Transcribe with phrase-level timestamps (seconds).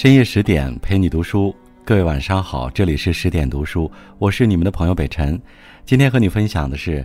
[0.00, 1.52] 深夜十点陪你读书，
[1.84, 5.36] 各位晚上好，这里是十点读书，我是你们的朋友北辰。
[5.84, 7.04] 今天和你分享的是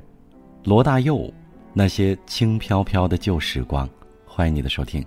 [0.63, 1.33] 罗大佑
[1.73, 3.89] 那些轻飘飘的旧时光。
[4.27, 5.04] 欢迎你的收听。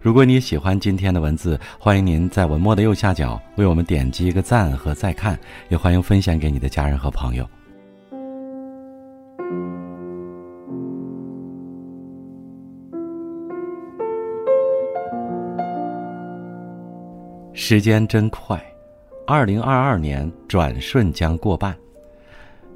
[0.00, 7.48] 如果你喜欢今天的文字，欢迎您在文末的右下角为我们点击一个赞和再看，也欢迎分享给你的家人和朋友。
[17.60, 18.56] 时间真快，
[19.26, 21.76] 二零二二年转瞬将过半。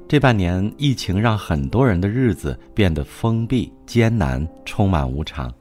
[0.09, 5.51] 这半年，疫情让很多人的日子变得封闭、艰难、充满无常。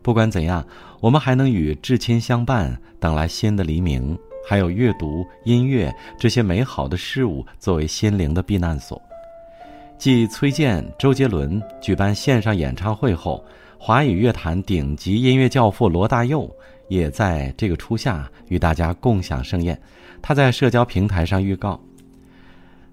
[0.00, 0.66] 不管怎样，
[0.98, 4.18] 我们还能与至亲相伴，等来新的黎明。
[4.48, 9.00] 还有阅读、音乐这些美好的事物作为心灵的避难所。
[9.98, 13.44] 继崔健、周杰伦举办线上演唱会后，
[13.78, 16.50] 华语乐坛顶级音乐教父罗大佑
[16.88, 19.80] 也在这个初夏与大家共享盛宴。
[20.20, 21.80] 他在社交平台上预告，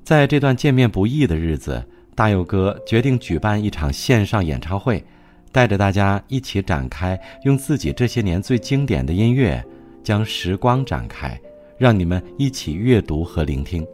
[0.04, 5.04] 在这段见面不易的日子，大佑哥决定举办一场线上演唱会。
[5.52, 9.64] 带着大家一起展开，用自己这些年最经典的音乐，
[10.04, 11.40] 将时光展开，
[11.78, 13.88] 让你们一起阅读和聆听。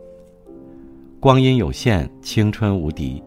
[1.20, 3.22] 光阴有限，青春无敌，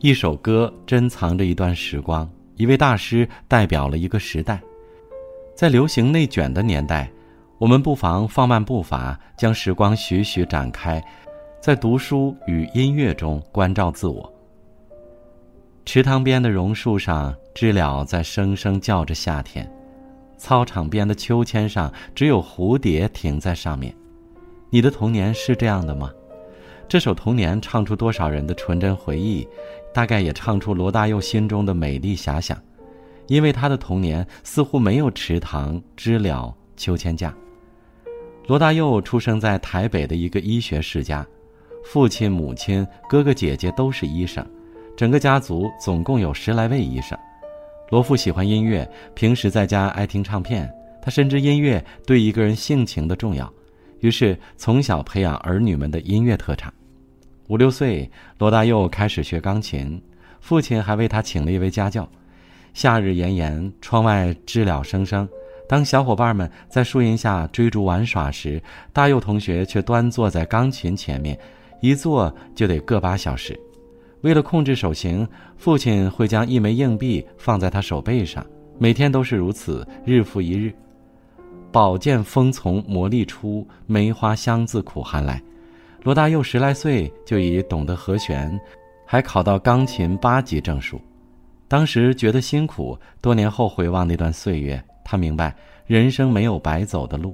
[0.00, 4.60] 一首歌珍藏着一段时光，一位大师代表了一个时代。
[5.60, 7.12] 在流行内卷的年代，
[7.58, 11.04] 我们不妨放慢步伐，将时光徐徐展开，
[11.60, 14.32] 在读书与音乐中关照自我。
[15.84, 19.62] 池塘边的榕树上，知了在声声叫着夏天；
[20.38, 23.94] 操场边的秋千上，只有蝴蝶停在上面。
[24.70, 26.10] 你的童年是这样的吗？
[26.88, 29.46] 这首《童年》唱出多少人的纯真回忆，
[29.92, 32.56] 大概也唱出罗大佑心中的美丽遐想。
[33.26, 37.34] 因为他的童年似乎没有池塘、知了、秋千架。
[38.46, 41.24] 罗大佑出生在台北的一个医学世家，
[41.84, 44.44] 父亲、母亲、哥哥姐姐都是医生。
[44.96, 47.18] 整个家族总共有十来位医生。
[47.90, 50.70] 罗父喜欢音乐，平时在家爱听唱片。
[51.02, 53.50] 他深知音乐对一个人性情的重要，
[54.00, 56.72] 于是从小培养儿女们的音乐特长。
[57.48, 60.00] 五六岁，罗大佑开始学钢琴，
[60.40, 62.06] 父亲还为他请了一位家教。
[62.74, 65.28] 夏日炎炎，窗外知了声声。
[65.68, 68.60] 当小伙伴们在树荫下追逐玩耍时，
[68.92, 71.38] 大佑同学却端坐在钢琴前面，
[71.80, 73.58] 一坐就得个把小时。
[74.22, 75.26] 为了控制手型，
[75.56, 78.44] 父亲会将一枚硬币放在他手背上，
[78.78, 80.74] 每天都是如此，日复一日。
[81.72, 85.40] 宝剑锋从磨砺出，梅花香自苦寒来。
[86.02, 88.58] 罗大佑十来岁就已懂得和弦，
[89.06, 91.00] 还考到钢琴八级证书。
[91.70, 95.54] 当时觉得辛苦，多年后回望那段岁月，他明白
[95.86, 97.32] 人生没有白走的路。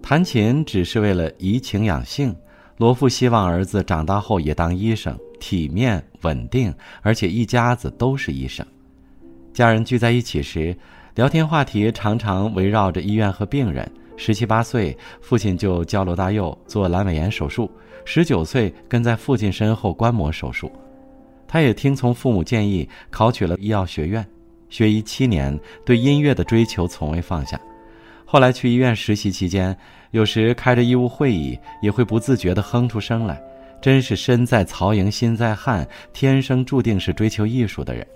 [0.00, 2.34] 弹琴只是为了怡情养性。
[2.78, 5.14] 罗父希望儿子长大后也当医生。
[5.38, 8.66] 体面稳定，而且一家子都是医生。
[9.52, 10.74] 家人聚在一起时，
[11.14, 13.86] 聊天话题常常围绕着医院和病人。
[14.16, 17.70] 十七八岁，父亲就教罗大佑做阑尾炎手术；
[18.06, 20.72] 十九岁，跟在父亲身后观摩手术。
[21.48, 24.24] 他也听从父母建议，考取了医药学院，
[24.68, 27.58] 学医七年，对音乐的追求从未放下。
[28.26, 29.76] 后来去医院实习期间，
[30.10, 33.42] 有时开着医务会议，也会不自觉地哼出声来。
[33.80, 38.06] 真是身在曹营心在汉，天生注定是追求艺术的人。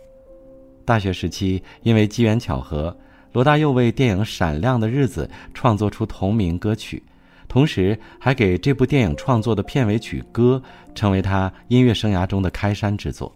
[0.85, 2.95] 大学时期，因为机缘巧合，
[3.33, 7.01] 罗大佑为电影《闪亮的日子》创作出同名歌曲，
[7.53, 10.61] 同时还给这部电影创作的片尾曲歌，
[10.95, 13.31] 成为他音乐生涯中的开山之作。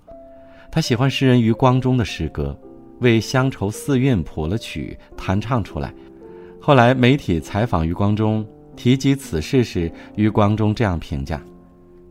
[0.73, 2.59] 他喜欢诗人余光中的诗歌，
[3.01, 5.93] 为《乡愁四韵》谱了曲，弹唱出来。
[6.59, 8.43] 后来媒体采访余光中，
[8.75, 11.39] 提及此事时，余光中这样评价。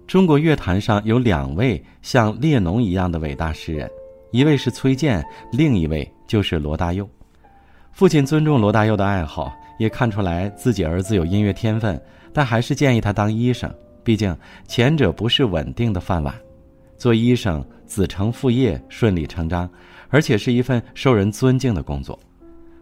[0.05, 3.89] 中国乐坛上有两位像列侬一样的伟大诗人，
[4.29, 7.09] 一位是崔健，另一位就是罗大佑。
[7.93, 11.99] 父亲尊重罗大佑的爱好，也看出来自己儿子有音乐天分，
[12.33, 13.73] 但还是建议他当医生。
[14.03, 14.35] 毕竟
[14.67, 16.33] 前者不是稳定的饭碗，
[16.97, 19.69] 做医生子承父业，顺理成章，
[20.09, 22.17] 而且是一份受人尊敬的工作。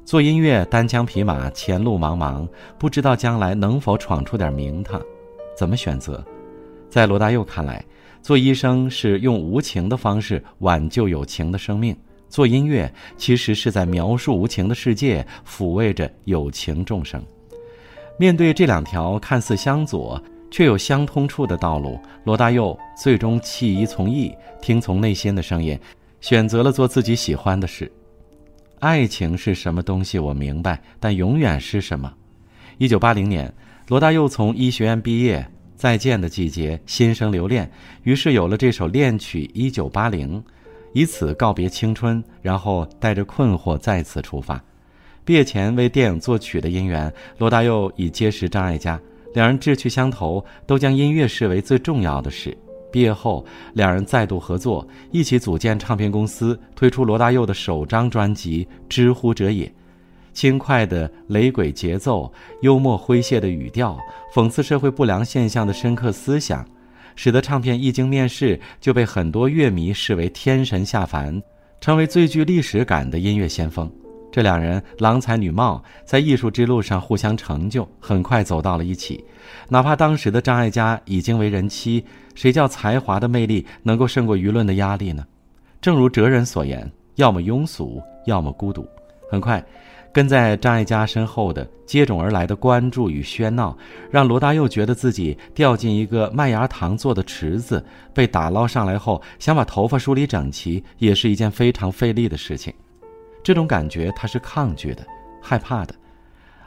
[0.03, 2.45] 做音乐单枪匹马，前路茫茫，
[2.77, 5.01] 不知道将来能否闯出点名堂，
[5.57, 6.21] 怎么选择？
[6.89, 7.83] 在罗大佑看来，
[8.21, 11.95] 做医生是用无情的方式挽救有情的生命；
[12.33, 17.23] 做音乐其实是在描述无情的世界，抚慰着有情众生。
[18.17, 20.19] 面对这两条看似相左
[20.49, 24.33] 却有相通处的道路，罗大佑最终弃医从艺，
[24.63, 25.79] 听从内心的声音，
[26.21, 27.91] 选择了做自己喜欢的事。
[28.79, 30.17] 爱情是什么东西？
[30.17, 32.11] 我明白，但永远是什么？
[32.79, 33.53] 一九八零年，
[33.89, 37.71] 罗大佑从医学院毕业，再见的季节，心生留恋，
[38.01, 40.41] 于是有了这首恋曲《一九八零》，
[40.93, 44.63] 以此告别青春，然后带着困惑再次出发。
[45.25, 48.99] 毕业前为电影作曲的姻缘，罗大佑已结识张艾嘉，
[49.33, 52.57] 两人志趣相投，都将音乐视为最重要的事。
[52.91, 53.43] 毕业后，
[53.73, 59.65] 两人再度合作，一起组建唱片公司，推出罗大佑的首张专辑《知乎者也》。
[60.31, 62.31] 轻快的雷鬼节奏，
[62.61, 63.97] 幽默诙谐的语调，
[64.33, 66.63] 讽刺社会不良现象的深刻思想，
[67.15, 71.41] 使得唱片一经面世就被很多乐迷视为天神下凡，
[71.81, 73.91] 成为最具历史感的音乐先锋。
[74.31, 79.23] 这两人郎才女貌，在艺术之路上互相成就，很快走到了一起。
[79.69, 85.23] 哪怕当时的张艾嘉已经为人妻，谁叫才华的魅力能够胜过舆论的压力呢？
[85.79, 88.87] 正如哲人所言：“要么庸俗，要么孤独。”
[89.29, 89.63] 很快，
[90.13, 93.75] 跟在张艾嘉身后的接踵而来的关注与喧闹，
[94.11, 97.83] 让罗大佑觉得自己掉进一个麦芽糖做的池子，
[98.13, 102.71] 被打捞上来后，想把头发梳理整齐，也是一件非常费力的事情。
[103.43, 105.03] 这种感觉他是抗拒的，
[105.41, 105.95] 害怕的。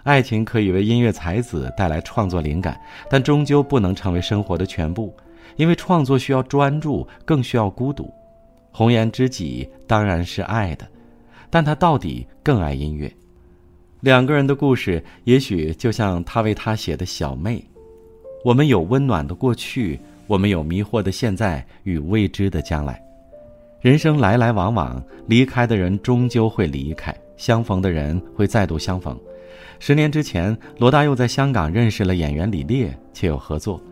[0.03, 2.79] 爱情可以为音乐才子带来创作灵感，
[3.09, 5.17] 但终究不能成为生活的全部，
[5.55, 8.13] 因为创作需要专注，更需要孤独。
[8.73, 10.87] 红颜知己当然是爱的，
[11.49, 13.11] 但他到底更爱音乐。
[14.07, 17.61] 两个人的故事，也许就像他为她写的小妹。
[18.45, 19.99] 我们有温暖的过去，
[20.29, 23.03] 我们有迷惑的现在与未知的将来。
[23.81, 29.19] 人生来来往往，离开的人终究会离开，相逢的人会再度相逢。
[29.81, 33.83] 十年之前，罗大佑在香港认识了演员李烈，且有合作。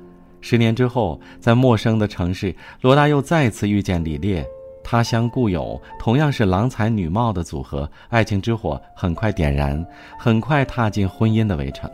[0.41, 4.47] 十年之后，在陌生的城市，罗大佑再次遇见李烈，
[4.85, 9.85] 他乡故友，同样是郎才女貌的组合，爱情之火很快点燃，
[10.19, 11.91] 很快踏进婚姻的围城。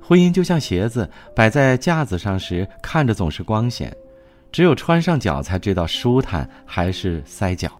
[0.00, 3.94] 婚姻就像鞋子，摆在架子上时，看着总是光鲜。
[4.52, 7.70] 只有穿上脚才知道舒坦还是塞脚。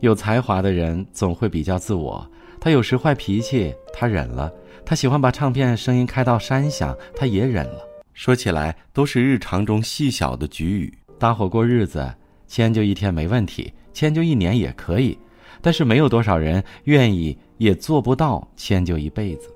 [0.00, 2.26] 有才华的人总会比较自我。
[2.60, 4.50] 他有时坏脾气，他忍了；
[4.84, 7.80] 他喜欢把唱片声音开到山响，他也忍了。
[8.12, 10.92] 说起来都是日常中细小的局语。
[11.18, 12.12] 搭伙过日子，
[12.50, 15.16] 迁就一天没问题，迁就一年也可以。
[15.60, 19.48] 但是没有多少人愿意，也做不到迁就一辈子。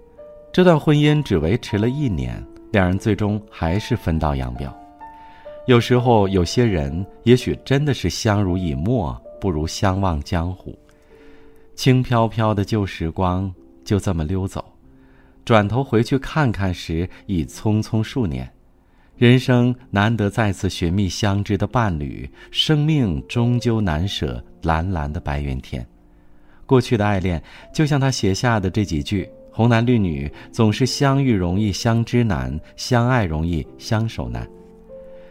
[0.53, 4.73] 这段婚姻只维持了一年，两人最终还是分道扬镳。
[5.67, 10.73] 有时候，有些人也许真的是相濡以沫，不如相忘江湖。
[11.75, 13.53] 轻飘飘的旧时光
[13.85, 14.65] 就这么溜走，
[15.45, 18.49] 转头回去看看时，已匆匆数年。
[19.17, 25.87] 人生难得再次寻觅相知的伴侣，生命终究难舍蓝蓝的白云天。
[26.67, 27.41] 过去的爱恋，
[27.73, 34.49] 就像他写下的这几句：“红男绿女总是相遇容易相知难，相爱容易相守难。”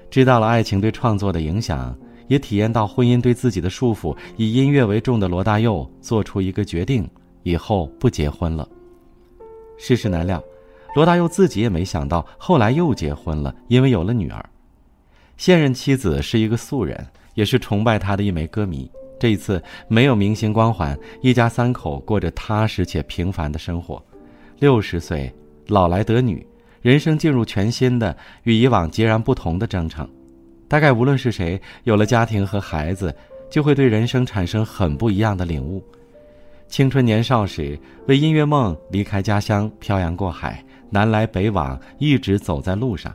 [0.09, 1.94] 知道了爱情对创作的影响，
[2.27, 4.15] 也体验到婚姻对自己的束缚。
[4.38, 7.06] 以音乐为重的罗大佑做出一个决定：
[7.41, 8.65] 以后不结婚了。
[9.77, 10.41] 世事难料，
[10.95, 14.44] 罗大佑自己也没想到，后来又结婚了，因为有了女儿。
[15.38, 18.90] 现任妻子是一个素人，也是崇拜他的一枚歌迷。
[19.19, 24.04] 这一次没有明星光环，一家三口过着踏实且平凡的生活。
[24.59, 25.33] 六十岁，
[25.68, 26.45] 老来得女。
[26.81, 30.07] 人生进入全新的、与以往截然不同的征程，
[30.68, 33.16] 大概无论是谁，有了家庭和孩子，
[33.50, 35.81] 就会对人生产生很不一样的领悟。
[36.68, 40.62] 青春年少时，为音乐梦离开家乡，漂洋过海，
[40.94, 43.12] 南来北往，一直走在路上。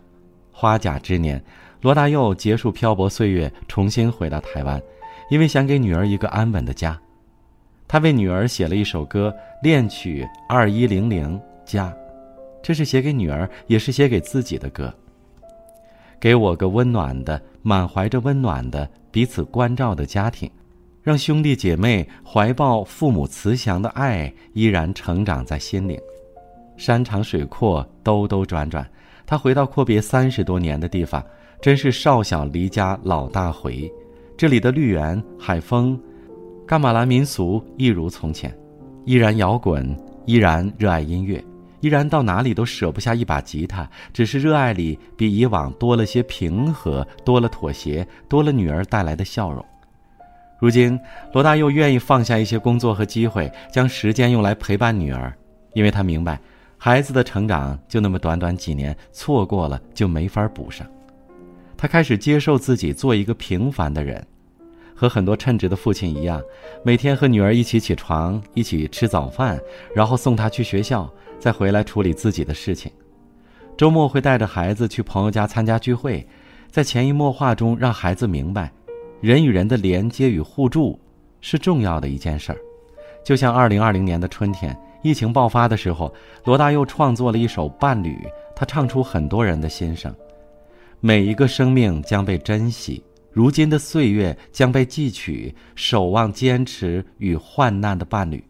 [0.50, 1.40] 花甲之年，
[1.80, 4.82] 罗大佑结束漂泊岁月，重新回到台湾，
[5.30, 7.00] 因为想给女儿一个安稳的家。
[7.86, 9.32] 他为女儿写了一首歌，
[9.62, 11.94] 恋曲二一零零家。
[12.60, 14.92] 这是写给女儿，也是写给自己的歌。
[16.18, 20.50] 给我个温暖的、满怀着温暖的、彼此关照的家庭，
[21.00, 25.96] 让兄弟姐妹怀抱父母慈祥的爱，依然成长在心灵。
[26.78, 28.88] 山长水阔，兜兜转转，
[29.26, 31.22] 他回到阔别三十多年的地方，
[31.60, 33.92] 真是少小离家老大回。
[34.36, 36.00] 这里的绿园、海风、
[36.66, 38.56] 伽马兰民俗一如从前，
[39.04, 39.94] 依然摇滚，
[40.24, 41.44] 依然热爱音乐。
[41.80, 49.64] 依然到哪里都舍不下一把吉他，只是热爱里比以往多了些平和，多了妥协，多了女儿带来的笑容。
[50.60, 50.98] 如今，
[51.32, 55.32] 罗大佑愿意放下一些工作和机会，将时间用来陪伴女儿，
[55.74, 56.40] 因为他明白，
[56.78, 60.86] 孩子的成长就那么短短几年，错过了就没法补上。
[61.76, 64.24] 他开始接受自己做一个平凡的人，
[64.94, 66.40] 和很多称职的父亲一样，
[66.84, 69.60] 每天和女儿一起起床，一起吃早饭，
[69.94, 71.12] 然后送她去学校。
[71.40, 72.90] 再回来处理自己的事情。
[73.76, 76.26] 周末会带着孩子去朋友家参加聚会，
[76.68, 78.72] 在潜移默化中让孩子明白，
[79.20, 80.98] 人与人的连接与互助
[81.40, 82.58] 是重要的一件事儿。
[83.24, 86.12] 就像二零二零年的春天，疫情爆发的时候，
[86.44, 88.14] 罗大佑创作了一首《伴侣》，
[88.54, 90.12] 他唱出很多人的心声：
[91.00, 98.42] 每一个生命将被珍惜，如今的岁月将被记取，守望坚持与患难的伴侣。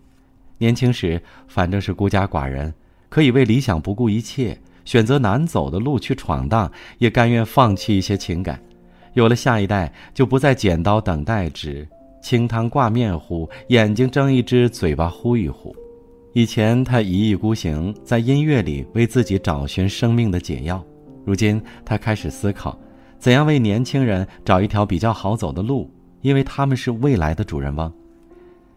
[0.57, 2.73] 年轻时反正是孤家寡人，
[3.09, 4.59] 可以为理想不顾一切。
[4.85, 8.59] 选择难走的路去闯荡，也甘愿放弃一些情感。
[9.13, 11.87] 有了下一代，就不再剪刀等待纸，
[12.23, 15.77] 清汤挂面糊，眼睛睁一只，嘴巴呼一呼。
[16.35, 20.85] 以前他一意孤行，在音乐里为自己找寻生命的解药。
[21.25, 22.79] 如今他开始思考，
[23.19, 27.93] 怎样为年轻人找一条比较好走的路，因为他们是未来的主人翁。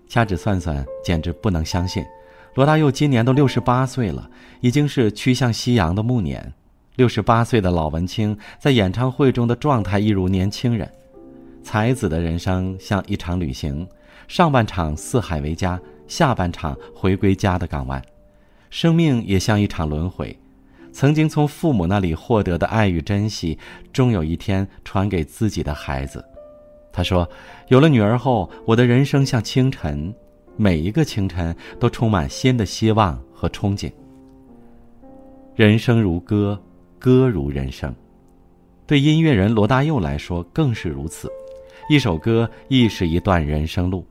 [0.08, 2.03] 掐指算算，简直不能相信。
[2.55, 4.29] 罗大佑今年都六十八岁了，
[4.62, 6.53] 已经是趋向夕阳的暮年。
[6.96, 10.89] 六十八岁的老文青在演唱会中的状态一如年轻人。
[11.63, 13.88] 才子的人生像一场旅行，
[14.27, 15.79] 上半场四海为家，
[16.12, 18.03] 下半场回归家的港湾。
[18.70, 20.38] 生命也像一场轮回，
[20.91, 23.58] 曾经从父母那里获得的爱与珍惜，
[23.94, 26.24] 终有一天传给自己的孩子。
[26.91, 27.27] 他说
[27.70, 30.13] ：“有了女儿后，我的人生像清晨。”
[30.58, 33.89] 每一个清晨都充满新的希望和憧憬。
[35.56, 36.62] 人生如歌，
[37.00, 37.96] 歌如人生，
[38.86, 41.32] 对音乐人罗大佑来说更是如此。
[41.89, 44.06] 一首歌亦是一段人生路。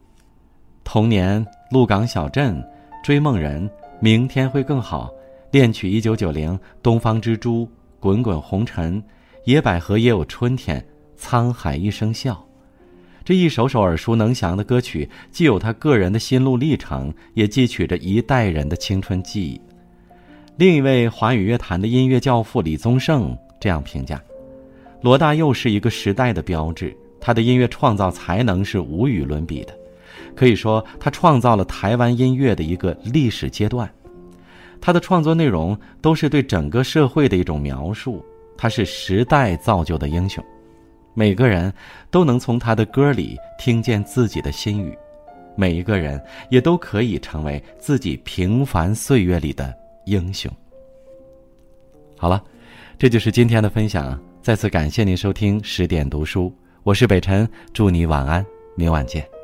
[0.82, 2.60] 童年，鹿港小镇，
[3.00, 5.08] 追梦人，明天会更好。
[5.52, 7.68] 恋曲一九九零，东方之珠，
[8.00, 9.00] 滚滚红尘，
[9.44, 10.84] 野百合也有春天，
[11.16, 12.44] 沧海一声笑。
[13.24, 19.60] 这一首首耳熟能详的歌曲，既有他个人的心路历程，也记取着一代人的青春记忆。
[20.56, 24.20] 另一位华语乐坛的音乐教父李宗盛这样评价：
[25.02, 29.78] 罗大佑是一个时代的标志，他的音乐创造才能是无与伦比的，
[30.34, 33.90] 可以说他创造了台湾音乐的一个历史阶段。
[34.80, 38.24] 他的创作内容都是对整个社会的一种描述，
[38.56, 40.42] 他是时代造就的英雄。
[41.12, 41.72] 每个人
[42.10, 44.96] 都能从他的歌里听见自己的心语，
[45.56, 49.74] 每一个人也都可以成为自己平凡岁月里的
[50.06, 50.50] 英雄。
[52.16, 52.42] 好了，
[52.96, 54.18] 这就是今天的分享。
[54.40, 56.50] 再次感谢您收听十点读书，
[56.82, 58.44] 我是北辰，祝你晚安，
[58.76, 59.39] 明晚见。